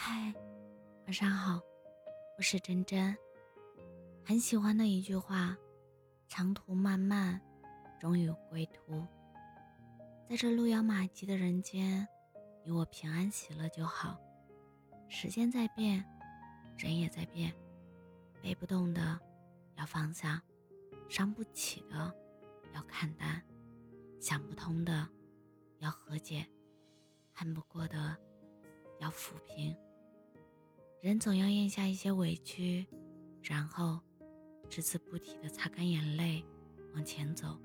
[0.00, 0.32] 嗨，
[1.06, 1.60] 晚上好，
[2.36, 3.16] 我是真真。
[4.24, 5.56] 很喜欢的一句话
[6.28, 7.40] ：“长途漫漫，
[7.98, 9.04] 终有归途。”
[10.30, 12.06] 在这路遥马急的人间，
[12.64, 14.16] 你我平安喜乐就好。
[15.08, 16.04] 时间在变，
[16.76, 17.52] 人也在变，
[18.40, 19.18] 背不动的
[19.74, 20.40] 要放下，
[21.08, 22.14] 伤不起的
[22.72, 23.44] 要看淡，
[24.20, 25.08] 想不通的
[25.80, 26.48] 要和解，
[27.32, 28.16] 恨不过的
[29.00, 29.76] 要抚平。
[31.08, 32.86] 人总要咽下一些委屈，
[33.42, 33.98] 然后
[34.68, 36.44] 只字不提的擦干眼泪，
[36.92, 37.58] 往前走。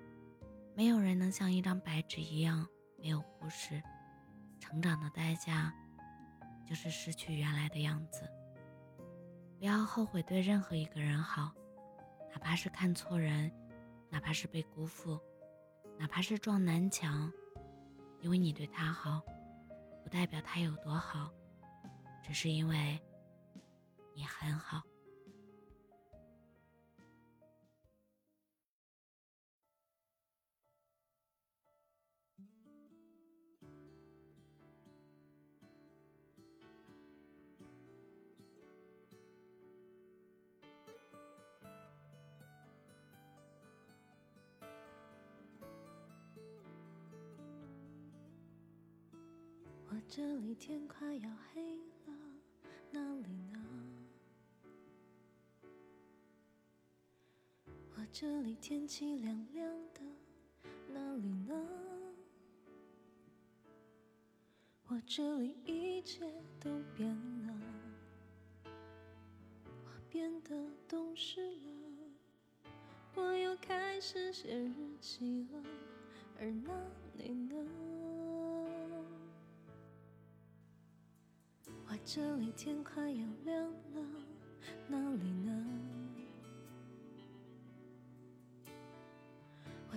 [0.74, 2.66] 没有人能像一张白纸一样
[2.98, 3.84] 没有故事。
[4.62, 5.74] 成长的代价，
[6.66, 8.22] 就是失去原来的样子。
[9.60, 11.54] 不要后悔对任何一个人好，
[12.32, 13.52] 哪怕是看错人，
[14.10, 15.20] 哪怕是被辜负，
[16.00, 17.30] 哪怕是撞南墙。
[18.22, 19.22] 因为你对他好，
[20.02, 21.30] 不代表他有多好，
[22.26, 22.98] 只是因为
[24.16, 24.84] 你很好。
[49.90, 51.83] 我这里天快要黑
[58.16, 60.02] 这里天气凉凉的，
[60.94, 61.56] 哪里呢？
[64.86, 67.10] 我这里一切都变
[67.48, 67.54] 了，
[69.66, 72.72] 我变得懂事了，
[73.16, 75.64] 我又开始写日记了，
[76.40, 76.72] 而那
[77.14, 77.56] 你呢？
[81.88, 84.06] 我这里天快要亮了，
[84.88, 85.80] 哪里呢？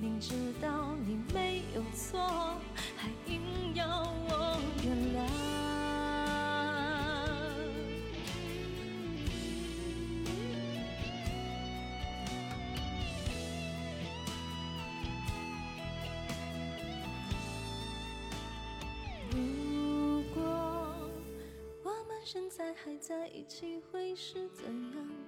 [0.00, 2.20] 明知道你没有错，
[2.96, 3.86] 还硬要
[4.28, 5.26] 我原谅。
[19.32, 20.40] 如果
[21.82, 24.64] 我们现在还在一起，会是怎
[24.94, 25.27] 样？